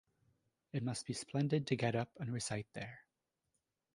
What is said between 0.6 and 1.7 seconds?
It must be splendid